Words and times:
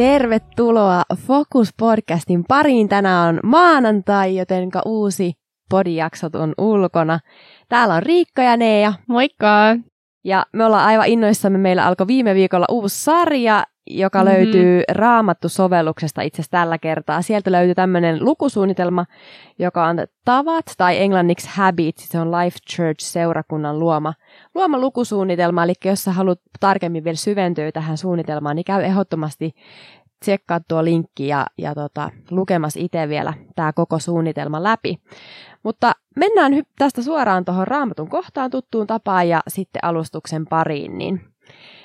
Tervetuloa 0.00 1.02
Focus-podcastin 1.14 2.44
pariin. 2.48 2.88
Tänään 2.88 3.28
on 3.28 3.40
maanantai, 3.44 4.36
joten 4.36 4.68
uusi 4.86 5.32
podijaksot 5.70 6.34
on 6.34 6.54
ulkona. 6.58 7.18
Täällä 7.68 7.94
on 7.94 8.02
Riikka 8.02 8.42
ja 8.42 8.56
Neija. 8.56 8.92
Moikka! 9.08 9.76
Ja 10.24 10.46
me 10.52 10.64
ollaan 10.64 10.86
aivan 10.86 11.06
innoissamme. 11.06 11.58
Meillä 11.58 11.86
alkoi 11.86 12.06
viime 12.06 12.34
viikolla 12.34 12.66
uusi 12.70 13.04
sarja, 13.04 13.64
joka 13.86 14.24
mm-hmm. 14.24 14.34
löytyy 14.34 14.82
Raamattu-sovelluksesta 14.92 16.22
itse 16.22 16.36
asiassa 16.36 16.50
tällä 16.50 16.78
kertaa. 16.78 17.22
Sieltä 17.22 17.52
löytyy 17.52 17.74
tämmöinen 17.74 18.24
lukusuunnitelma, 18.24 19.06
joka 19.58 19.86
on 19.86 19.96
Tavat 20.24 20.64
tai 20.78 21.02
englanniksi 21.02 21.48
Habits. 21.54 22.08
Se 22.08 22.20
on 22.20 22.30
Life 22.32 22.58
Church-seurakunnan 22.70 23.78
luoma, 23.78 24.14
luoma 24.54 24.78
lukusuunnitelma. 24.78 25.64
Eli 25.64 25.72
jos 25.84 26.04
sä 26.04 26.12
haluat 26.12 26.40
tarkemmin 26.60 27.04
vielä 27.04 27.16
syventyä 27.16 27.72
tähän 27.72 27.98
suunnitelmaan, 27.98 28.56
niin 28.56 28.64
käy 28.64 28.82
ehdottomasti 28.82 29.52
tsekkaa 30.20 30.60
tuo 30.68 30.84
linkki 30.84 31.28
ja, 31.28 31.46
ja 31.58 31.74
tota, 31.74 32.10
lukemassa 32.30 32.80
itse 32.80 33.08
vielä 33.08 33.34
tämä 33.56 33.72
koko 33.72 33.98
suunnitelma 33.98 34.62
läpi. 34.62 35.00
Mutta 35.62 35.92
mennään 36.16 36.62
tästä 36.78 37.02
suoraan 37.02 37.44
tuohon 37.44 37.68
raamatun 37.68 38.08
kohtaan 38.08 38.50
tuttuun 38.50 38.86
tapaan 38.86 39.28
ja 39.28 39.40
sitten 39.48 39.84
alustuksen 39.84 40.46
pariin. 40.46 40.98
Niin 40.98 41.20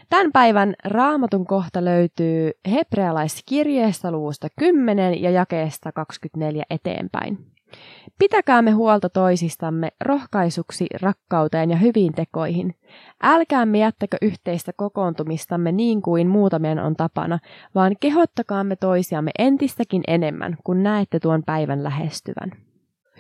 Tämän 0.10 0.32
päivän 0.32 0.74
raamatun 0.84 1.46
kohta 1.46 1.86
löytyy 1.86 2.52
hebrealaiskirjeestä 2.72 4.12
luvusta 4.12 4.48
10 4.60 5.22
ja 5.22 5.30
jakeesta 5.30 5.92
24 5.92 6.64
eteenpäin. 6.70 7.55
Pitäkäämme 8.20 8.72
huolta 8.72 9.10
toisistamme 9.10 9.92
rohkaisuksi 10.02 10.88
rakkauteen 11.02 11.72
ja 11.72 11.78
hyviin 11.78 12.14
tekoihin. 12.14 12.76
Älkäämme 13.24 13.78
jättäkö 13.78 14.18
yhteistä 14.22 14.72
kokoontumistamme 14.76 15.72
niin 15.72 16.02
kuin 16.02 16.28
muutamien 16.28 16.80
on 16.80 16.96
tapana, 16.96 17.40
vaan 17.76 17.96
kehottakaamme 18.00 18.76
toisiamme 18.76 19.32
entistäkin 19.40 20.04
enemmän, 20.08 20.58
kun 20.64 20.84
näette 20.84 21.20
tuon 21.20 21.44
päivän 21.44 21.84
lähestyvän. 21.84 22.52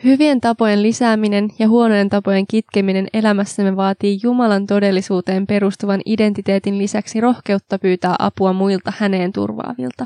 Hyvien 0.04 0.42
tapojen 0.42 0.84
lisääminen 0.84 1.50
ja 1.60 1.68
huonojen 1.68 2.10
tapojen 2.10 2.48
kitkeminen 2.48 3.08
elämässämme 3.14 3.76
vaatii 3.76 4.20
Jumalan 4.24 4.68
todellisuuteen 4.68 5.48
perustuvan 5.48 6.02
identiteetin 6.06 6.78
lisäksi 6.78 7.22
rohkeutta 7.22 7.80
pyytää 7.80 8.16
apua 8.20 8.54
muilta 8.54 8.94
häneen 8.98 9.34
turvaavilta. 9.34 10.06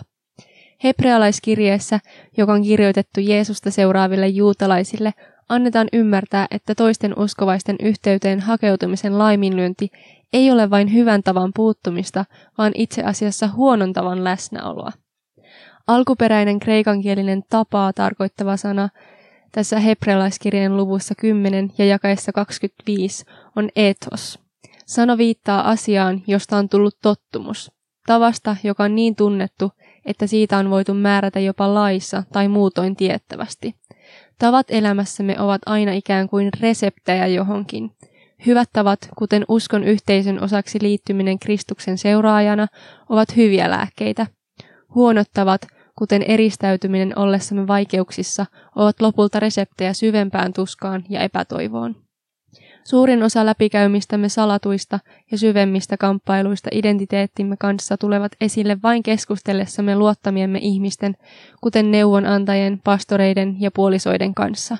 Hebrealaiskirjeessä, 0.84 2.00
joka 2.38 2.54
on 2.54 2.62
kirjoitettu 2.62 3.20
Jeesusta 3.20 3.72
seuraaville 3.72 4.28
juutalaisille, 4.28 5.14
annetaan 5.50 5.88
ymmärtää, 5.94 6.48
että 6.52 6.76
toisten 6.76 7.20
uskovaisten 7.20 7.76
yhteyteen 7.84 8.40
hakeutumisen 8.40 9.18
laiminlyönti 9.18 9.90
ei 10.34 10.52
ole 10.52 10.70
vain 10.70 10.94
hyvän 10.94 11.24
tavan 11.24 11.52
puuttumista, 11.56 12.26
vaan 12.58 12.72
itse 12.76 13.04
asiassa 13.04 13.48
huonon 13.48 13.94
tavan 13.94 14.24
läsnäoloa. 14.24 14.92
Alkuperäinen 15.88 16.60
kreikankielinen 16.60 17.44
tapaa 17.50 17.94
tarkoittava 17.94 18.58
sana 18.58 18.90
tässä 19.52 19.80
hebrealaiskirjeen 19.80 20.78
luvussa 20.78 21.16
10 21.16 21.72
ja 21.78 21.86
jakaessa 21.86 22.32
25 22.32 23.26
on 23.56 23.70
ethos. 23.76 24.40
Sana 24.86 25.18
viittaa 25.18 25.70
asiaan, 25.70 26.22
josta 26.28 26.58
on 26.58 26.70
tullut 26.70 26.98
tottumus. 27.02 27.72
Tavasta, 28.06 28.56
joka 28.64 28.84
on 28.84 28.96
niin 28.96 29.16
tunnettu, 29.16 29.72
että 30.06 30.28
siitä 30.28 30.58
on 30.58 30.70
voitu 30.70 30.94
määrätä 30.94 31.40
jopa 31.40 31.74
laissa 31.74 32.24
tai 32.34 32.48
muutoin 32.48 32.96
tiettävästi. 32.96 33.76
Tavat 34.40 34.68
elämässämme 34.70 35.40
ovat 35.40 35.62
aina 35.66 35.92
ikään 35.92 36.30
kuin 36.30 36.50
reseptejä 36.62 37.28
johonkin. 37.28 37.92
Hyvät 38.46 38.70
tavat, 38.74 39.00
kuten 39.18 39.46
uskon 39.48 39.84
yhteisön 39.84 40.44
osaksi 40.44 40.80
liittyminen 40.82 41.40
Kristuksen 41.40 41.98
seuraajana, 41.98 42.68
ovat 43.10 43.36
hyviä 43.36 43.70
lääkkeitä. 43.70 44.28
Huonot 44.96 45.28
tavat, 45.34 45.62
kuten 45.96 46.24
eristäytyminen 46.24 47.20
ollessamme 47.20 47.68
vaikeuksissa, 47.68 48.46
ovat 48.76 49.02
lopulta 49.02 49.40
reseptejä 49.40 49.94
syvempään 49.94 50.54
tuskaan 50.54 51.04
ja 51.10 51.22
epätoivoon. 51.22 52.09
Suurin 52.90 53.24
osa 53.24 53.46
läpikäymistämme 53.46 54.30
salatuista 54.30 55.00
ja 55.32 55.38
syvemmistä 55.38 55.98
kamppailuista 55.98 56.70
identiteettimme 56.74 57.58
kanssa 57.58 57.98
tulevat 57.98 58.32
esille 58.42 58.78
vain 58.84 59.04
keskustellessamme 59.04 59.96
luottamiemme 59.96 60.60
ihmisten, 60.62 61.16
kuten 61.62 61.92
neuvonantajien, 61.92 62.82
pastoreiden 62.84 63.56
ja 63.60 63.72
puolisoiden 63.72 64.34
kanssa, 64.34 64.78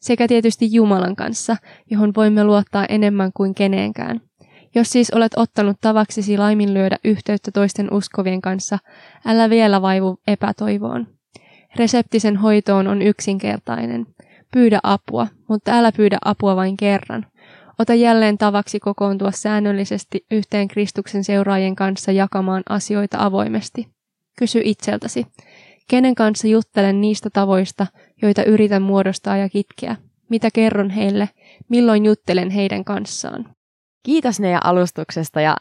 sekä 0.00 0.28
tietysti 0.28 0.72
Jumalan 0.72 1.16
kanssa, 1.16 1.56
johon 1.90 2.12
voimme 2.16 2.44
luottaa 2.44 2.86
enemmän 2.88 3.30
kuin 3.36 3.54
keneenkään. 3.54 4.20
Jos 4.74 4.90
siis 4.90 5.10
olet 5.10 5.32
ottanut 5.36 5.76
tavaksesi 5.80 6.38
laiminlyödä 6.38 6.96
yhteyttä 7.04 7.50
toisten 7.50 7.92
uskovien 7.92 8.40
kanssa, 8.40 8.78
älä 9.26 9.50
vielä 9.50 9.82
vaivu 9.82 10.18
epätoivoon. 10.26 11.06
Reseptisen 11.76 12.36
hoitoon 12.36 12.86
on 12.86 13.02
yksinkertainen. 13.02 14.06
Pyydä 14.52 14.80
apua, 14.82 15.26
mutta 15.48 15.72
älä 15.72 15.92
pyydä 15.92 16.18
apua 16.24 16.56
vain 16.56 16.76
kerran. 16.76 17.26
Ota 17.80 17.94
jälleen 17.94 18.38
tavaksi 18.38 18.80
kokoontua 18.80 19.30
säännöllisesti 19.30 20.26
yhteen 20.30 20.68
Kristuksen 20.68 21.24
seuraajien 21.24 21.76
kanssa 21.76 22.12
jakamaan 22.12 22.62
asioita 22.68 23.16
avoimesti. 23.20 23.88
Kysy 24.38 24.60
itseltäsi, 24.64 25.26
kenen 25.88 26.14
kanssa 26.14 26.48
juttelen 26.48 27.00
niistä 27.00 27.30
tavoista, 27.30 27.86
joita 28.22 28.44
yritän 28.44 28.82
muodostaa 28.82 29.36
ja 29.36 29.48
kitkeä? 29.48 29.96
Mitä 30.28 30.48
kerron 30.54 30.90
heille? 30.90 31.28
Milloin 31.68 32.04
juttelen 32.04 32.50
heidän 32.50 32.84
kanssaan? 32.84 33.48
Kiitos 34.02 34.40
Neja 34.40 34.60
alustuksesta 34.64 35.40
ja 35.40 35.56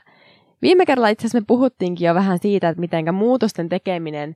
viime 0.62 0.86
kerralla 0.86 1.08
itse 1.09 1.22
asiassa 1.22 1.40
me 1.40 1.46
puhuttiinkin 1.47 2.08
jo 2.08 2.16
vähän 2.16 2.40
siitä, 2.40 2.70
että 2.70 2.80
miten 2.80 3.16
muutosten 3.16 3.70
tekeminen, 3.70 4.36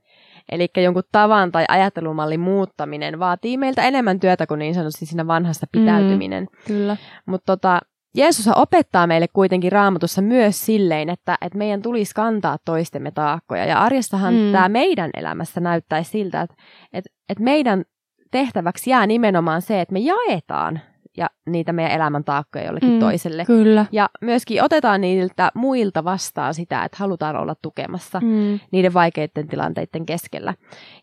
eli 0.52 0.68
jonkun 0.76 1.02
tavan 1.12 1.52
tai 1.52 1.64
ajattelumallin 1.68 2.40
muuttaminen 2.40 3.18
vaatii 3.18 3.56
meiltä 3.56 3.82
enemmän 3.82 4.20
työtä 4.20 4.46
kuin 4.46 4.58
niin 4.58 4.74
sanotusti 4.74 5.06
siinä 5.06 5.26
vanhassa 5.26 5.66
pitäytyminen. 5.72 6.44
Mm, 6.44 6.58
kyllä. 6.66 6.96
Mutta 7.26 7.56
tota, 7.56 7.80
Jeesus 8.16 8.48
opettaa 8.56 9.06
meille 9.06 9.28
kuitenkin 9.28 9.72
raamatussa 9.72 10.22
myös 10.22 10.66
silleen, 10.66 11.10
että, 11.10 11.38
että 11.40 11.58
meidän 11.58 11.82
tulisi 11.82 12.14
kantaa 12.14 12.58
toistemme 12.64 13.10
taakkoja. 13.10 13.64
Ja 13.64 13.82
arjessahan 13.82 14.34
mm. 14.34 14.52
tämä 14.52 14.68
meidän 14.68 15.10
elämässä 15.14 15.60
näyttäisi 15.60 16.10
siltä, 16.10 16.42
että, 16.42 16.54
että, 16.92 17.10
että 17.28 17.44
meidän 17.44 17.84
tehtäväksi 18.30 18.90
jää 18.90 19.06
nimenomaan 19.06 19.62
se, 19.62 19.80
että 19.80 19.92
me 19.92 19.98
jaetaan 19.98 20.80
ja 21.16 21.26
niitä 21.46 21.72
meidän 21.72 21.92
elämän 21.92 22.24
taakkoja 22.24 22.64
jollekin 22.64 22.90
mm, 22.90 22.98
toiselle. 22.98 23.44
Kyllä. 23.44 23.86
Ja 23.92 24.10
myöskin 24.20 24.62
otetaan 24.62 25.00
niiltä 25.00 25.50
muilta 25.54 26.04
vastaan 26.04 26.54
sitä, 26.54 26.84
että 26.84 26.96
halutaan 27.00 27.36
olla 27.36 27.54
tukemassa 27.62 28.20
mm. 28.20 28.60
niiden 28.70 28.94
vaikeiden 28.94 29.48
tilanteiden 29.48 30.06
keskellä. 30.06 30.54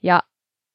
Ja 0.03 0.23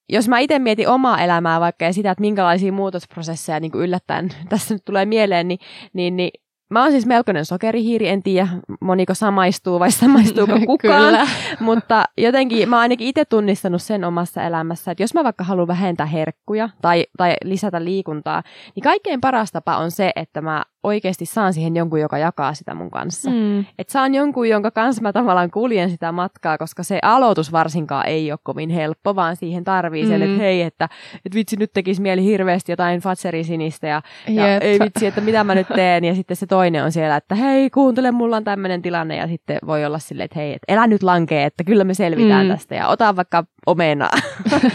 jos 0.09 0.29
mä 0.29 0.39
itse 0.39 0.59
mietin 0.59 0.89
omaa 0.89 1.21
elämää 1.21 1.61
vaikka 1.61 1.85
ja 1.85 1.93
sitä, 1.93 2.11
että 2.11 2.21
minkälaisia 2.21 2.73
muutosprosesseja 2.73 3.61
niin 3.61 3.73
kuin 3.73 3.85
yllättäen 3.85 4.29
tässä 4.49 4.75
nyt 4.75 4.85
tulee 4.85 5.07
mieleen, 5.07 5.49
niin, 5.49 5.59
niin, 5.93 6.17
niin 6.17 6.31
Mä 6.71 6.82
oon 6.82 6.91
siis 6.91 7.06
melkoinen 7.06 7.44
sokerihiiri, 7.44 8.09
en 8.09 8.22
tiedä 8.22 8.49
moniko 8.81 9.15
samaistuu 9.15 9.81
vai 9.81 9.91
samaistuuko 9.91 10.53
kukaan, 10.66 11.28
mutta 11.60 12.04
jotenkin 12.19 12.69
mä 12.69 12.77
oon 12.77 12.81
ainakin 12.81 13.09
itse 13.09 13.25
tunnistanut 13.25 13.82
sen 13.82 14.04
omassa 14.04 14.43
elämässä, 14.43 14.91
että 14.91 15.03
jos 15.03 15.15
mä 15.15 15.25
vaikka 15.25 15.44
haluan 15.44 15.69
vähentää 15.69 16.06
herkkuja 16.06 16.69
tai, 16.82 17.06
tai 17.16 17.34
lisätä 17.44 17.84
liikuntaa, 17.84 18.43
niin 18.75 18.82
kaikkein 18.82 19.21
paras 19.21 19.53
tapa 19.53 19.77
on 19.77 19.91
se, 19.91 20.12
että 20.16 20.41
mä 20.41 20.65
oikeasti 20.87 21.27
saan 21.27 21.53
siihen 21.53 21.77
jonkun, 21.77 22.01
joka 22.01 22.19
jakaa 22.19 22.55
sitä 22.55 22.75
mun 22.75 22.91
kanssa. 22.91 23.31
Mm. 23.31 23.61
Että 23.79 23.93
saan 23.93 24.15
jonkun, 24.15 24.49
jonka 24.49 24.71
kanssa 24.71 25.03
mä 25.03 25.13
tavallaan 25.13 25.51
kuljen 25.51 25.91
sitä 25.91 26.13
matkaa, 26.13 26.59
koska 26.59 26.83
se 26.83 26.99
aloitus 27.03 27.53
varsinkaan 27.53 28.07
ei 28.07 28.33
ole 28.33 28.39
kovin 28.43 28.71
helppo, 28.71 29.17
vaan 29.17 29.37
siihen 29.37 29.65
tarvii 29.65 30.03
mm. 30.03 30.09
sen, 30.09 30.23
että 30.23 30.39
hei, 30.39 30.63
että, 30.63 30.89
että 31.25 31.35
vitsi 31.35 31.57
nyt 31.57 31.73
tekisi 31.73 32.03
mieli 32.03 32.25
hirveästi 32.25 32.73
jotain 32.73 33.01
Fatserisinistä 33.01 33.87
ja, 33.87 34.03
ja 34.29 34.59
ei 34.59 34.79
vitsi, 34.81 35.07
että 35.07 35.21
mitä 35.21 35.45
mä 35.45 35.55
nyt 35.55 35.66
teen. 35.75 36.05
Ja 36.05 36.15
sitten 36.15 36.37
se 36.37 36.47
toinen 36.47 36.84
on 36.84 36.93
siellä, 36.93 37.16
että 37.16 37.34
hei, 37.34 37.71
kuuntele, 37.71 38.10
mulla 38.10 38.37
on 38.37 38.45
tämmöinen 38.45 38.83
tilanne 38.83 39.16
ja 39.16 39.27
sitten 39.27 39.59
voi 39.66 39.84
olla 39.84 39.99
silleen, 39.99 40.25
että 40.25 40.39
hei, 40.39 40.53
että 40.53 40.72
elä 40.72 40.87
nyt 40.87 41.03
lankee, 41.03 41.45
että 41.45 41.65
kyllä 41.65 41.84
me 41.84 41.95
selvitään 41.95 42.47
mm. 42.47 42.53
tästä 42.53 42.75
ja 42.75 42.89
ota 42.89 43.16
vaikka 43.16 43.45
omena. 43.66 44.09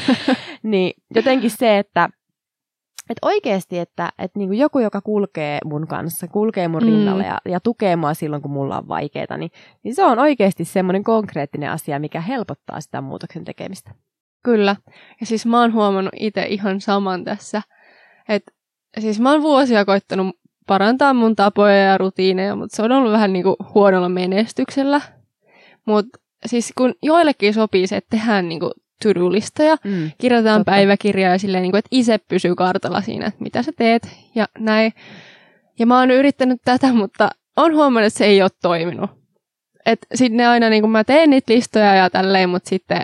niin 0.63 0.93
jotenkin 1.15 1.51
se, 1.51 1.77
että 1.77 2.09
että 3.11 3.27
oikeasti, 3.27 3.79
että, 3.79 4.09
että 4.17 4.39
niin 4.39 4.49
kuin 4.49 4.59
joku, 4.59 4.79
joka 4.79 5.01
kulkee 5.01 5.59
mun 5.65 5.87
kanssa, 5.87 6.27
kulkee 6.27 6.67
mun 6.67 6.81
mm. 6.83 6.87
rinnalla 6.87 7.23
ja, 7.23 7.37
ja 7.45 7.59
tukee 7.59 7.95
mua 7.95 8.13
silloin, 8.13 8.41
kun 8.41 8.51
mulla 8.51 8.77
on 8.77 8.87
vaikeaa, 8.87 9.37
niin, 9.37 9.51
niin 9.83 9.95
se 9.95 10.05
on 10.05 10.19
oikeasti 10.19 10.65
semmoinen 10.65 11.03
konkreettinen 11.03 11.71
asia, 11.71 11.99
mikä 11.99 12.21
helpottaa 12.21 12.81
sitä 12.81 13.01
muutoksen 13.01 13.45
tekemistä. 13.45 13.91
Kyllä. 14.43 14.75
Ja 15.19 15.25
siis 15.25 15.45
mä 15.45 15.61
oon 15.61 15.73
huomannut 15.73 16.13
itse 16.19 16.45
ihan 16.49 16.81
saman 16.81 17.23
tässä. 17.23 17.61
Että 18.29 18.51
siis 18.99 19.19
mä 19.19 19.31
oon 19.31 19.41
vuosia 19.41 19.85
koittanut 19.85 20.35
parantaa 20.67 21.13
mun 21.13 21.35
tapoja 21.35 21.75
ja 21.75 21.97
rutiineja, 21.97 22.55
mutta 22.55 22.75
se 22.75 22.81
on 22.81 22.91
ollut 22.91 23.11
vähän 23.11 23.33
niin 23.33 23.43
kuin 23.43 23.55
huonolla 23.73 24.09
menestyksellä. 24.09 25.01
Mutta 25.85 26.19
siis 26.45 26.73
kun 26.77 26.93
joillekin 27.03 27.53
sopii 27.53 27.87
se, 27.87 27.97
että 27.97 28.17
tehdään 28.17 28.49
niin 28.49 28.59
kuin 28.59 28.71
to-do-listoja, 29.03 29.77
mm, 29.83 30.11
kirjoitetaan 30.17 30.59
totta. 30.59 30.71
päiväkirjaa 30.71 31.31
ja 31.31 31.39
silleen, 31.39 31.61
niin 31.61 31.71
kuin, 31.71 31.79
että 31.79 31.89
itse 31.91 32.17
pysyy 32.17 32.55
kartalla 32.55 33.01
siinä, 33.01 33.25
että 33.25 33.43
mitä 33.43 33.63
sä 33.63 33.71
teet 33.77 34.07
ja 34.35 34.47
näin. 34.59 34.93
Ja 35.79 35.85
mä 35.85 35.99
oon 35.99 36.11
yrittänyt 36.11 36.61
tätä, 36.65 36.93
mutta 36.93 37.29
on 37.57 37.75
huomannut, 37.75 38.07
että 38.07 38.17
se 38.17 38.25
ei 38.25 38.41
ole 38.41 38.49
toiminut. 38.61 39.09
että 39.85 40.07
sitten 40.15 40.37
ne 40.37 40.47
aina, 40.47 40.69
niin 40.69 40.83
kuin 40.83 40.91
mä 40.91 41.03
teen 41.03 41.29
niitä 41.29 41.53
listoja 41.53 41.95
ja 41.95 42.09
tälleen, 42.09 42.49
mutta 42.49 42.69
sitten 42.69 43.01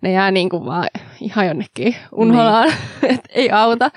ne 0.00 0.12
jää 0.12 0.30
niin 0.30 0.48
kuin 0.48 0.66
vaan 0.66 0.88
ihan 1.22 1.46
jonnekin 1.46 1.96
unholaan, 2.12 2.68
niin. 2.68 3.12
että 3.14 3.28
ei 3.32 3.50
auta. 3.50 3.90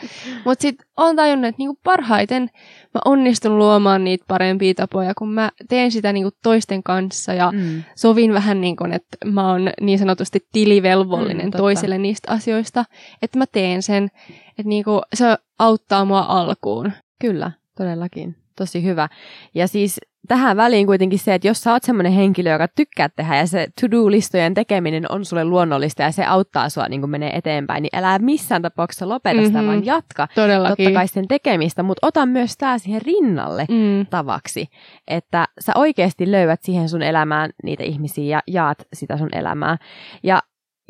Mutta 0.46 0.62
sitten 0.62 0.88
on 0.98 1.16
tajunnut, 1.16 1.48
että 1.50 1.60
niin 1.60 1.68
kuin 1.68 1.80
parhaiten 1.84 2.50
mä 2.94 3.02
onnistun 3.06 3.58
luomaan 3.58 4.04
niitä 4.04 4.26
parempia 4.28 4.74
tapoja, 4.74 5.14
kun 5.18 5.30
mä 5.34 5.52
teen 5.70 5.92
sitä 5.92 6.14
niin 6.14 6.24
kuin 6.24 6.36
toisten 6.44 6.84
kanssa 6.84 7.34
ja 7.34 7.52
mm. 7.52 7.84
sovin 7.96 8.34
vähän 8.34 8.62
niin 8.62 8.76
kuin, 8.76 8.94
että 8.94 9.18
mä 9.26 9.52
oon 9.52 9.70
niin 9.82 10.00
sanotusti 10.00 10.48
tilivelvollinen 10.52 11.46
mm, 11.46 11.52
toiselle 11.52 11.98
niistä 11.98 12.32
asioista, 12.32 12.86
että 13.22 13.38
mä 13.38 13.46
teen 13.52 13.84
sen, 13.84 14.04
että 14.50 14.70
niin 14.70 14.84
kuin 14.84 15.02
se 15.14 15.26
auttaa 15.60 16.06
mua 16.06 16.26
alkuun. 16.28 16.92
Kyllä, 17.22 17.52
todellakin. 17.78 18.36
Tosi 18.58 18.84
hyvä. 18.84 19.10
Ja 19.56 19.68
siis 19.68 20.00
tähän 20.28 20.58
väliin 20.58 20.88
kuitenkin 20.88 21.20
se, 21.20 21.34
että 21.34 21.48
jos 21.48 21.62
sä 21.62 21.72
oot 21.74 21.84
semmoinen 21.84 22.12
henkilö, 22.12 22.52
joka 22.52 22.68
tykkää 22.68 23.10
tehdä 23.10 23.38
ja 23.38 23.48
se 23.48 23.68
to-do-listojen 23.82 24.54
tekeminen 24.54 25.12
on 25.12 25.26
sulle 25.26 25.46
luonnollista 25.46 26.02
ja 26.02 26.12
se 26.12 26.26
auttaa 26.26 26.70
sua 26.70 26.88
niin 26.90 27.10
menee 27.10 27.38
eteenpäin, 27.38 27.82
niin 27.84 27.96
älä 27.96 28.20
missään 28.20 28.62
tapauksessa 28.62 29.10
lopeta 29.10 29.44
sitä, 29.46 29.52
mm-hmm. 29.52 29.68
vaan 29.68 29.86
jatka 29.86 30.28
Todellakin. 30.36 30.86
totta 30.86 31.00
kai 31.00 31.08
sen 31.08 31.28
tekemistä, 31.28 31.84
mutta 31.84 32.08
ota 32.08 32.26
myös 32.26 32.58
tää 32.58 32.78
siihen 32.78 33.02
rinnalle 33.02 33.66
mm. 33.70 34.06
tavaksi, 34.10 34.68
että 35.08 35.46
sä 35.60 35.72
oikeasti 35.76 36.32
löydät 36.32 36.60
siihen 36.64 36.90
sun 36.90 37.02
elämään 37.02 37.50
niitä 37.64 37.84
ihmisiä 37.84 38.26
ja 38.26 38.42
jaat 38.48 38.78
sitä 38.94 39.18
sun 39.18 39.30
elämää. 39.32 39.78
Ja 40.24 40.42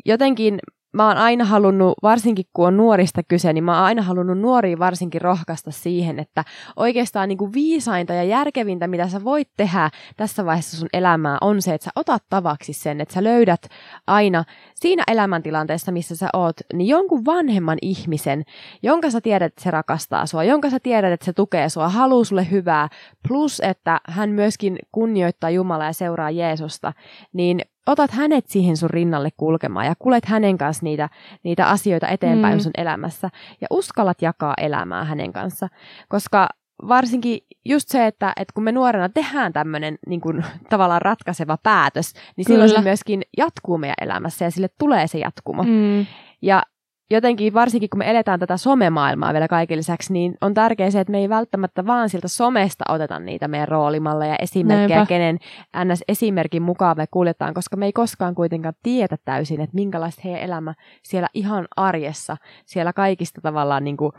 jotenkin 0.04 0.58
mä 0.96 1.08
oon 1.08 1.16
aina 1.16 1.44
halunnut, 1.44 1.94
varsinkin 2.02 2.44
kun 2.52 2.66
on 2.66 2.76
nuorista 2.76 3.22
kyse, 3.22 3.52
niin 3.52 3.64
mä 3.64 3.74
oon 3.76 3.84
aina 3.84 4.02
halunnut 4.02 4.38
nuoria 4.38 4.78
varsinkin 4.78 5.20
rohkaista 5.20 5.70
siihen, 5.70 6.18
että 6.18 6.44
oikeastaan 6.76 7.28
niin 7.28 7.38
kuin 7.38 7.52
viisainta 7.52 8.12
ja 8.12 8.24
järkevintä, 8.24 8.86
mitä 8.86 9.08
sä 9.08 9.24
voit 9.24 9.48
tehdä 9.56 9.90
tässä 10.16 10.44
vaiheessa 10.44 10.76
sun 10.76 10.88
elämää, 10.92 11.38
on 11.40 11.62
se, 11.62 11.74
että 11.74 11.84
sä 11.84 11.90
otat 11.96 12.22
tavaksi 12.30 12.72
sen, 12.72 13.00
että 13.00 13.14
sä 13.14 13.24
löydät 13.24 13.68
aina 14.06 14.44
siinä 14.74 15.02
elämäntilanteessa, 15.06 15.92
missä 15.92 16.16
sä 16.16 16.28
oot, 16.32 16.56
niin 16.74 16.88
jonkun 16.88 17.24
vanhemman 17.24 17.78
ihmisen, 17.82 18.42
jonka 18.82 19.10
sä 19.10 19.20
tiedät, 19.20 19.52
että 19.52 19.62
se 19.62 19.70
rakastaa 19.70 20.26
sua, 20.26 20.44
jonka 20.44 20.70
sä 20.70 20.78
tiedät, 20.82 21.12
että 21.12 21.26
se 21.26 21.32
tukee 21.32 21.68
sua, 21.68 21.88
haluaa 21.88 22.24
sulle 22.24 22.50
hyvää, 22.50 22.88
plus 23.28 23.60
että 23.60 24.00
hän 24.08 24.30
myöskin 24.30 24.78
kunnioittaa 24.92 25.50
Jumalaa 25.50 25.86
ja 25.86 25.92
seuraa 25.92 26.30
Jeesusta, 26.30 26.92
niin 27.32 27.60
otat 27.86 28.10
hänet 28.10 28.46
siihen 28.46 28.76
sun 28.76 28.90
rinnalle 28.90 29.30
kulkemaan 29.36 29.86
ja 29.86 29.94
kulet 29.98 30.24
hänen 30.24 30.58
kanssa 30.58 30.84
niitä, 30.84 31.08
niitä 31.42 31.68
asioita 31.68 32.08
eteenpäin 32.08 32.54
mm. 32.54 32.60
sun 32.60 32.72
elämässä 32.78 33.30
ja 33.60 33.66
uskallat 33.70 34.22
jakaa 34.22 34.54
elämää 34.58 35.04
hänen 35.04 35.32
kanssa, 35.32 35.68
koska 36.08 36.48
varsinkin 36.88 37.38
just 37.64 37.88
se, 37.88 38.06
että, 38.06 38.32
että 38.36 38.52
kun 38.54 38.64
me 38.64 38.72
nuorena 38.72 39.08
tehdään 39.08 39.52
tämmöinen 39.52 39.98
niin 40.06 40.20
kuin, 40.20 40.44
tavallaan 40.70 41.02
ratkaiseva 41.02 41.58
päätös, 41.62 42.12
niin 42.36 42.44
Kyllä. 42.44 42.46
silloin 42.46 42.70
se 42.70 42.88
myöskin 42.88 43.22
jatkuu 43.36 43.78
meidän 43.78 43.96
elämässä 44.00 44.44
ja 44.44 44.50
sille 44.50 44.68
tulee 44.78 45.06
se 45.06 45.18
jatkumo. 45.18 45.62
Mm. 45.62 46.06
Ja 46.42 46.62
jotenkin 47.10 47.54
varsinkin 47.54 47.90
kun 47.90 47.98
me 47.98 48.10
eletään 48.10 48.40
tätä 48.40 48.56
somemaailmaa 48.56 49.32
vielä 49.32 49.48
kaiken 49.48 49.78
lisäksi, 49.78 50.12
niin 50.12 50.34
on 50.40 50.54
tärkeää 50.54 50.90
se, 50.90 51.00
että 51.00 51.10
me 51.10 51.18
ei 51.18 51.28
välttämättä 51.28 51.86
vaan 51.86 52.08
siltä 52.08 52.28
somesta 52.28 52.84
oteta 52.88 53.18
niitä 53.18 53.48
meidän 53.48 53.68
roolimalleja 53.68 54.32
ja 54.32 54.38
esimerkkejä, 54.40 54.96
Näinpä. 54.96 55.08
kenen 55.08 55.38
NS-esimerkin 55.84 56.62
mukaan 56.62 56.96
me 56.96 57.06
kuljetaan, 57.10 57.54
koska 57.54 57.76
me 57.76 57.86
ei 57.86 57.92
koskaan 57.92 58.34
kuitenkaan 58.34 58.74
tiedä 58.82 59.16
täysin, 59.24 59.60
että 59.60 59.74
minkälaista 59.74 60.22
heidän 60.24 60.42
elämä 60.42 60.74
siellä 61.02 61.28
ihan 61.34 61.68
arjessa, 61.76 62.36
siellä 62.64 62.92
kaikista 62.92 63.40
tavallaan 63.40 63.84
niin 63.84 63.96
kuin 63.96 64.12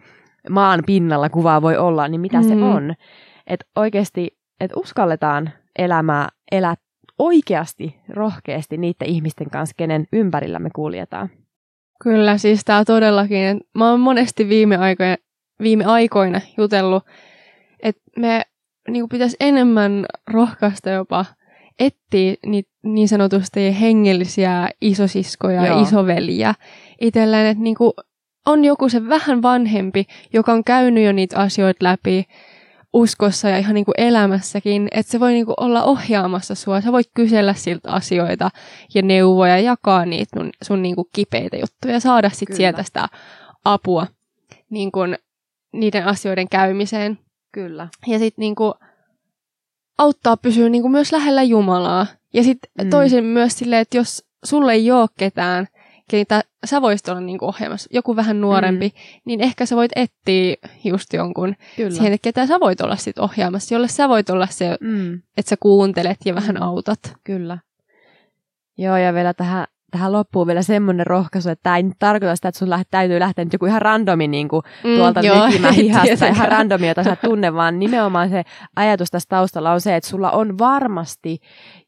maan 0.49 0.83
pinnalla 0.85 1.29
kuvaa 1.29 1.61
voi 1.61 1.77
olla, 1.77 2.07
niin 2.07 2.21
mitä 2.21 2.37
mm. 2.37 2.47
se 2.47 2.53
on. 2.53 2.93
Että 3.47 3.65
oikeasti, 3.75 4.37
että 4.59 4.79
uskalletaan 4.79 5.49
elämää, 5.79 6.29
elää 6.51 6.75
oikeasti, 7.19 7.99
rohkeasti 8.09 8.77
niiden 8.77 9.07
ihmisten 9.07 9.49
kanssa, 9.49 9.73
kenen 9.77 10.07
ympärillä 10.13 10.59
me 10.59 10.69
kuljetaan. 10.75 11.29
Kyllä, 12.03 12.37
siis 12.37 12.61
tämä 12.65 12.85
todellakin. 12.85 13.61
Mä 13.75 13.89
oon 13.89 13.99
monesti 13.99 14.49
viime 14.49 14.77
aikoina, 14.77 15.15
viime 15.61 15.85
aikoina 15.85 16.41
jutellut, 16.57 17.03
että 17.83 18.01
me 18.17 18.41
niin 18.87 19.09
pitäisi 19.09 19.37
enemmän 19.39 20.05
rohkaista 20.27 20.89
jopa 20.89 21.25
etsiä 21.79 22.35
niitä 22.45 22.69
niin 22.83 23.07
sanotusti 23.07 23.81
hengellisiä 23.81 24.69
isosiskoja 24.81 25.65
ja 25.65 25.81
isoveliä 25.81 26.53
itselleen, 27.01 27.45
että 27.47 27.63
niin 27.63 27.75
on 28.45 28.65
joku 28.65 28.89
se 28.89 29.09
vähän 29.09 29.41
vanhempi, 29.41 30.05
joka 30.33 30.53
on 30.53 30.63
käynyt 30.63 31.03
jo 31.03 31.11
niitä 31.11 31.39
asioita 31.39 31.85
läpi, 31.85 32.25
uskossa 32.97 33.49
ja 33.49 33.57
ihan 33.57 33.73
niin 33.73 33.85
kuin 33.85 33.95
elämässäkin, 33.97 34.87
että 34.91 35.11
se 35.11 35.19
voi 35.19 35.31
niin 35.31 35.45
kuin 35.45 35.55
olla 35.57 35.83
ohjaamassa 35.83 36.55
sua. 36.55 36.81
Sä 36.81 36.91
voit 36.91 37.09
kysellä 37.13 37.53
siltä 37.53 37.91
asioita 37.91 38.49
ja 38.93 39.01
neuvoja, 39.01 39.59
jakaa 39.59 40.05
niitä 40.05 40.39
sun, 40.39 40.49
sun 40.63 40.81
niin 40.81 40.95
kuin 40.95 41.07
kipeitä 41.15 41.57
juttuja 41.57 41.93
ja 41.93 41.99
saada 41.99 42.29
sit 42.29 42.49
sieltä 42.53 42.83
sitä 42.83 43.07
apua 43.65 44.07
niin 44.69 44.91
kuin 44.91 45.17
niiden 45.73 46.05
asioiden 46.05 46.49
käymiseen. 46.49 47.19
Kyllä. 47.53 47.87
Ja 48.07 48.19
sitten 48.19 48.41
niin 48.41 48.55
kuin 48.55 48.73
auttaa 49.97 50.37
pysyä 50.37 50.69
niin 50.69 50.81
kuin 50.81 50.91
myös 50.91 51.11
lähellä 51.11 51.43
Jumalaa. 51.43 52.07
Ja 52.33 52.43
sitten 52.43 52.69
mm. 52.83 52.89
toisin 52.89 53.23
myös 53.23 53.57
silleen, 53.57 53.81
että 53.81 53.97
jos 53.97 54.25
sulle 54.45 54.73
ei 54.73 54.91
ole 54.91 55.07
ketään, 55.17 55.67
keitä 56.09 56.43
sä 56.65 56.81
voisit 56.81 57.09
olla 57.09 57.21
niin 57.21 57.37
ohjaamassa, 57.41 57.89
joku 57.93 58.15
vähän 58.15 58.41
nuorempi, 58.41 58.87
mm. 58.87 59.21
niin 59.25 59.41
ehkä 59.41 59.65
sä 59.65 59.75
voit 59.75 59.91
etsiä 59.95 60.55
just 60.83 61.13
jonkun 61.13 61.55
Kyllä. 61.75 61.91
siihen, 61.91 62.13
että 62.13 62.23
ketä 62.23 62.47
sä 62.47 62.59
voit 62.59 62.81
olla 62.81 62.95
sit 62.95 63.19
ohjaamassa, 63.19 63.75
jolle 63.75 63.87
sä 63.87 64.09
voit 64.09 64.29
olla 64.29 64.47
se, 64.47 64.77
mm. 64.81 65.21
että 65.37 65.49
sä 65.49 65.55
kuuntelet 65.59 66.17
ja 66.25 66.35
vähän 66.35 66.55
mm. 66.55 66.61
autat. 66.61 66.99
Kyllä. 67.23 67.57
Joo, 68.77 68.97
ja 68.97 69.13
vielä 69.13 69.33
tähän 69.33 69.67
tähän 69.91 70.11
loppuun 70.11 70.47
vielä 70.47 70.61
semmoinen 70.61 71.07
rohkaisu, 71.07 71.49
että 71.49 71.63
tämä 71.63 71.77
ei 71.77 71.83
nyt 71.83 71.99
tarkoita 71.99 72.35
sitä, 72.35 72.47
että 72.47 72.59
sun 72.59 72.69
lähdet, 72.69 72.87
täytyy 72.91 73.19
lähteä 73.19 73.45
nyt 73.45 73.53
joku 73.53 73.65
ihan 73.65 73.81
randomi 73.81 74.27
niin 74.27 74.47
kuin 74.47 74.63
mm, 74.83 74.95
tuolta 74.95 75.21
nykimään 75.21 75.73
hihasta, 75.83 76.27
ihan 76.27 76.47
randomi, 76.47 76.87
jota 76.87 77.03
sä 77.03 77.15
tunne, 77.15 77.53
vaan 77.53 77.79
nimenomaan 77.79 78.29
se 78.29 78.43
ajatus 78.75 79.11
tässä 79.11 79.29
taustalla 79.29 79.71
on 79.71 79.81
se, 79.81 79.95
että 79.95 80.09
sulla 80.09 80.31
on 80.31 80.57
varmasti 80.57 81.39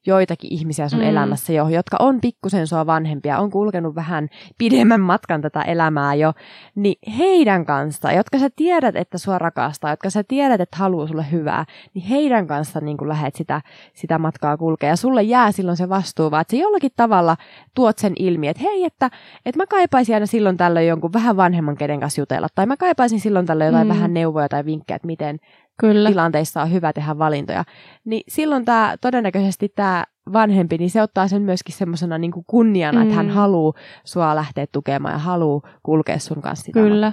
joitakin 0.08 0.54
ihmisiä 0.54 0.90
sun 0.90 1.00
mm. 1.00 1.06
elämässä 1.06 1.54
jo, 1.54 1.68
jotka 1.68 1.98
on 2.00 2.22
pikkusen 2.22 2.68
sua 2.68 2.86
vanhempia, 2.86 3.40
on 3.40 3.52
kulkenut 3.52 3.96
vähän 3.96 4.30
pidemmän 4.58 5.02
matkan 5.02 5.42
tätä 5.42 5.62
elämää 5.62 6.16
jo, 6.16 6.34
niin 6.76 6.96
heidän 7.18 7.66
kanssa, 7.66 8.12
jotka 8.12 8.40
sä 8.40 8.50
tiedät, 8.56 8.96
että 8.96 9.18
sua 9.18 9.40
rakastaa, 9.40 9.90
jotka 9.90 10.10
sä 10.10 10.24
tiedät, 10.24 10.62
että 10.62 10.78
haluaa 10.78 11.08
sulle 11.08 11.26
hyvää, 11.32 11.66
niin 11.94 12.06
heidän 12.06 12.48
kanssa 12.48 12.80
niin 12.80 12.98
lähdet 13.02 13.36
sitä, 13.36 13.62
sitä 13.94 14.18
matkaa 14.18 14.58
kulkea. 14.58 14.90
Ja 14.90 14.96
sulle 14.96 15.24
jää 15.24 15.52
silloin 15.52 15.78
se 15.78 15.90
vastuu, 15.90 16.32
vaan 16.32 16.42
että 16.42 16.52
se 16.52 16.58
jollakin 16.58 16.92
tavalla 16.96 17.38
tuot 17.76 17.98
sen 17.98 18.14
ilmi, 18.20 18.48
että 18.48 18.64
hei, 18.64 18.84
että, 18.84 19.10
että 19.46 19.60
mä 19.60 19.68
kaipaisin 19.68 20.16
aina 20.16 20.26
silloin 20.26 20.58
tällöin 20.58 20.88
jonkun 20.88 21.14
vähän 21.14 21.38
vanhemman 21.38 21.78
kenen 21.78 22.00
kanssa 22.00 22.22
jutella, 22.22 22.48
tai 22.56 22.66
mä 22.66 22.78
kaipaisin 22.78 23.20
silloin 23.20 23.46
tällöin 23.46 23.68
jotain 23.68 23.88
mm. 23.88 23.94
vähän 23.94 24.14
neuvoja 24.14 24.50
tai 24.50 24.66
vinkkejä, 24.66 24.96
että 24.96 25.06
miten, 25.06 25.40
Kyllä. 25.80 26.10
tilanteissa 26.10 26.62
on 26.62 26.72
hyvä 26.72 26.94
tehdä 26.94 27.18
valintoja. 27.18 27.64
Niin 28.06 28.24
silloin 28.28 28.66
tämä, 28.66 28.96
todennäköisesti 29.02 29.70
tämä 29.70 30.06
vanhempi, 30.34 30.78
niin 30.78 30.90
se 30.90 31.02
ottaa 31.02 31.28
sen 31.28 31.42
myöskin 31.42 31.76
semmoisena 31.76 32.18
niin 32.18 32.32
kunniana, 32.48 33.00
mm. 33.00 33.04
että 33.04 33.16
hän 33.16 33.26
mm. 33.26 33.32
haluaa 33.32 33.74
sua 34.04 34.36
lähteä 34.36 34.66
tukemaan 34.72 35.14
ja 35.14 35.18
haluaa 35.20 35.70
kulkea 35.84 36.20
sun 36.20 36.42
kanssa 36.42 36.66
sitä 36.66 36.80
Kyllä. 36.80 37.12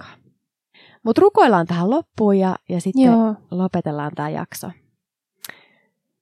Mutta 1.04 1.22
rukoillaan 1.22 1.66
tähän 1.66 1.90
loppuun 1.90 2.38
ja, 2.38 2.56
ja 2.68 2.80
sitten 2.80 3.04
Joo. 3.04 3.34
lopetellaan 3.50 4.12
tämä 4.14 4.28
jakso. 4.28 4.70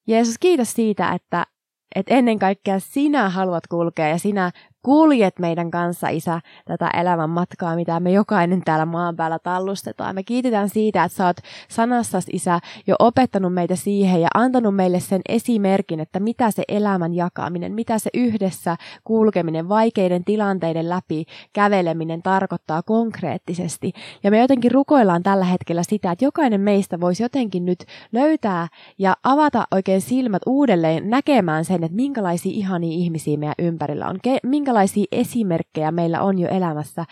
Jeesus, 0.06 0.38
kiitos 0.38 0.72
siitä, 0.72 1.12
että, 1.12 1.46
että 1.94 2.14
ennen 2.14 2.38
kaikkea 2.38 2.80
sinä 2.80 3.28
haluat 3.28 3.66
kulkea 3.66 4.08
ja 4.08 4.18
sinä 4.18 4.50
kuljet 4.84 5.38
meidän 5.38 5.70
kanssa, 5.70 6.08
Isä, 6.08 6.40
tätä 6.64 6.88
elämän 6.88 7.30
matkaa, 7.30 7.76
mitä 7.76 8.00
me 8.00 8.12
jokainen 8.12 8.62
täällä 8.64 8.86
maan 8.86 9.16
päällä 9.16 9.38
tallustetaan. 9.38 10.14
Me 10.14 10.22
kiitetään 10.22 10.68
siitä, 10.68 11.04
että 11.04 11.16
sä 11.16 11.26
oot 11.26 11.36
sanassasi, 11.68 12.30
Isä, 12.34 12.60
jo 12.86 12.96
opettanut 12.98 13.54
meitä 13.54 13.76
siihen 13.76 14.20
ja 14.20 14.28
antanut 14.34 14.76
meille 14.76 15.00
sen 15.00 15.20
esimerkin, 15.28 16.00
että 16.00 16.20
mitä 16.20 16.50
se 16.50 16.62
elämän 16.68 17.14
jakaminen, 17.14 17.74
mitä 17.74 17.98
se 17.98 18.10
yhdessä 18.14 18.76
kulkeminen, 19.04 19.68
vaikeiden 19.68 20.24
tilanteiden 20.24 20.88
läpi 20.88 21.24
käveleminen 21.52 22.22
tarkoittaa 22.22 22.82
konkreettisesti. 22.82 23.92
Ja 24.22 24.30
me 24.30 24.38
jotenkin 24.38 24.72
rukoillaan 24.72 25.22
tällä 25.22 25.44
hetkellä 25.44 25.82
sitä, 25.82 26.12
että 26.12 26.24
jokainen 26.24 26.60
meistä 26.60 27.00
voisi 27.00 27.22
jotenkin 27.22 27.64
nyt 27.64 27.84
löytää 28.12 28.68
ja 28.98 29.16
avata 29.22 29.64
oikein 29.70 30.00
silmät 30.00 30.42
uudelleen 30.46 31.10
näkemään 31.10 31.64
sen, 31.64 31.84
että 31.84 31.96
minkälaisia 31.96 32.52
ihania 32.52 32.92
ihmisiä 32.92 33.38
meidän 33.38 33.54
ympärillä 33.58 34.06
on, 34.06 34.18
minkä 34.42 34.73
minkälaisia 34.74 35.06
esimerkkejä 35.12 35.92
meillä 35.92 36.22
on 36.22 36.38
jo 36.38 36.48
elämässä 36.48 37.04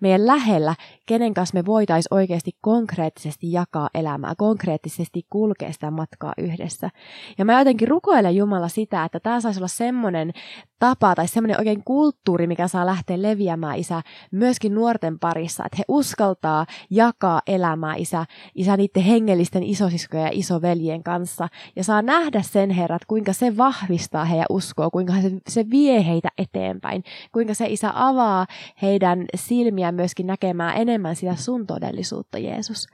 meidän 0.00 0.26
lähellä, 0.26 0.74
kenen 1.06 1.34
kanssa 1.34 1.54
me 1.54 1.66
voitaisiin 1.66 2.14
oikeasti 2.14 2.50
konkreettisesti 2.60 3.52
jakaa 3.52 3.88
elämää, 3.94 4.34
konkreettisesti 4.36 5.22
kulkea 5.30 5.72
sitä 5.72 5.90
matkaa 5.90 6.32
yhdessä. 6.38 6.90
Ja 7.38 7.44
mä 7.44 7.58
jotenkin 7.58 7.88
rukoilen 7.88 8.36
Jumala 8.36 8.68
sitä, 8.68 9.04
että 9.04 9.20
tämä 9.20 9.40
saisi 9.40 9.60
olla 9.60 9.68
semmoinen 9.68 10.32
tapa 10.78 11.14
tai 11.14 11.28
semmoinen 11.28 11.60
oikein 11.60 11.84
kulttuuri, 11.84 12.46
mikä 12.46 12.68
saa 12.68 12.86
lähteä 12.86 13.22
leviämään 13.22 13.78
isä 13.78 14.02
myöskin 14.30 14.74
nuorten 14.74 15.18
parissa, 15.18 15.64
että 15.66 15.76
he 15.78 15.84
uskaltaa 15.88 16.66
jakaa 16.90 17.40
elämää 17.46 17.94
isä, 17.94 18.26
isä 18.54 18.76
niiden 18.76 19.02
hengellisten 19.02 19.62
isosiskojen 19.62 20.24
ja 20.24 20.30
isoveljen 20.32 21.02
kanssa 21.02 21.48
ja 21.76 21.84
saa 21.84 22.02
nähdä 22.02 22.42
sen 22.42 22.70
herrat, 22.70 23.04
kuinka 23.04 23.32
se 23.32 23.56
vahvistaa 23.56 24.24
heidän 24.24 24.46
uskoa, 24.50 24.90
kuinka 24.90 25.12
se, 25.12 25.30
se 25.48 25.70
vie 25.70 26.06
heitä 26.06 26.28
eteenpäin, 26.38 27.03
kuinka 27.32 27.54
se 27.54 27.66
isä 27.66 27.90
avaa 27.94 28.46
heidän 28.82 29.24
silmiä 29.34 29.92
myöskin 29.92 30.26
näkemään 30.26 30.76
enemmän 30.76 31.16
sitä 31.16 31.34
sun 31.34 31.66
todellisuutta, 31.66 32.38
Jeesus. 32.38 32.86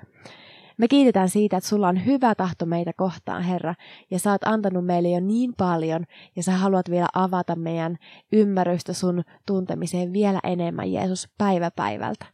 Me 0.80 0.88
kiitetään 0.88 1.28
siitä, 1.28 1.56
että 1.56 1.68
sulla 1.68 1.88
on 1.88 2.06
hyvä 2.06 2.34
tahto 2.34 2.66
meitä 2.66 2.92
kohtaan, 2.96 3.42
Herra, 3.42 3.74
ja 4.10 4.18
sä 4.18 4.30
oot 4.30 4.44
antanut 4.44 4.86
meille 4.86 5.08
jo 5.08 5.20
niin 5.20 5.54
paljon, 5.58 6.04
ja 6.36 6.42
sä 6.42 6.52
haluat 6.52 6.90
vielä 6.90 7.08
avata 7.14 7.56
meidän 7.56 7.96
ymmärrystä 8.32 8.92
sun 8.92 9.22
tuntemiseen 9.46 10.12
vielä 10.12 10.40
enemmän, 10.44 10.92
Jeesus, 10.92 11.28
päivä 11.38 11.70
päivältä. 11.70 12.26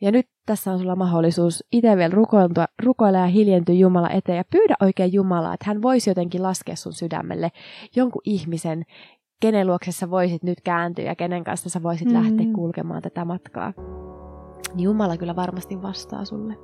Ja 0.00 0.12
nyt 0.12 0.26
tässä 0.46 0.72
on 0.72 0.78
sulla 0.78 0.96
mahdollisuus 0.96 1.64
itse 1.72 1.96
vielä 1.96 2.14
rukoilla, 2.14 2.66
rukoilla 2.82 3.18
ja 3.18 3.26
hiljentyä 3.26 3.74
Jumala 3.74 4.10
eteen 4.10 4.36
ja 4.36 4.44
pyydä 4.44 4.74
oikein 4.80 5.12
Jumalaa, 5.12 5.54
että 5.54 5.66
hän 5.66 5.82
voisi 5.82 6.10
jotenkin 6.10 6.42
laskea 6.42 6.76
sun 6.76 6.92
sydämelle 6.92 7.50
jonkun 7.96 8.22
ihmisen, 8.24 8.84
kenen 9.40 9.66
luoksessa 9.66 10.10
voisit 10.10 10.42
nyt 10.42 10.60
kääntyä 10.60 11.04
ja 11.04 11.16
kenen 11.16 11.44
kanssa 11.44 11.70
sä 11.70 11.82
voisit 11.82 12.08
mm. 12.08 12.14
lähteä 12.14 12.46
kulkemaan 12.54 13.02
tätä 13.02 13.24
matkaa. 13.24 13.72
Jumala 14.76 15.16
kyllä 15.16 15.36
varmasti 15.36 15.82
vastaa 15.82 16.24
sulle. 16.24 16.56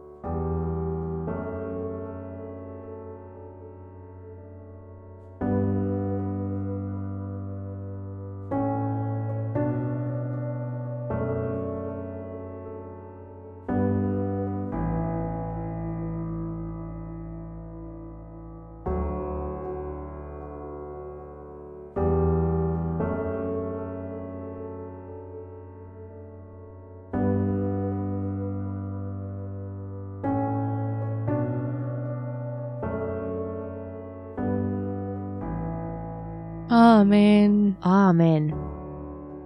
Aamen. 36.76 37.76
Aamen. 37.80 38.54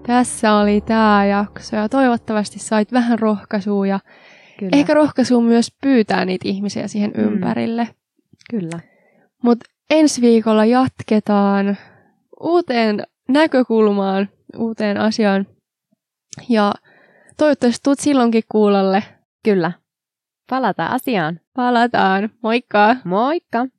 Tässä 0.06 0.54
oli 0.54 0.80
tämä 0.80 1.24
jakso 1.24 1.76
ja 1.76 1.88
toivottavasti 1.88 2.58
sait 2.58 2.92
vähän 2.92 3.18
rohkaisua 3.18 3.86
ja 3.86 4.00
Kyllä. 4.58 4.70
ehkä 4.72 4.94
rohkaisua 4.94 5.40
myös 5.40 5.74
pyytää 5.82 6.24
niitä 6.24 6.48
ihmisiä 6.48 6.88
siihen 6.88 7.12
mm. 7.16 7.24
ympärille. 7.24 7.88
Kyllä. 8.50 8.80
Mutta 9.42 9.70
ensi 9.90 10.20
viikolla 10.20 10.64
jatketaan 10.64 11.76
uuteen 12.40 13.02
näkökulmaan, 13.28 14.28
uuteen 14.56 14.98
asiaan. 14.98 15.46
Ja 16.48 16.74
toivottavasti 17.36 17.80
tuut 17.84 17.98
silloinkin 18.00 18.42
kuulolle. 18.48 19.02
Kyllä. 19.44 19.72
Palataan 20.50 20.92
asiaan. 20.92 21.40
Palataan. 21.56 22.30
Moikka! 22.42 22.96
Moikka! 23.04 23.66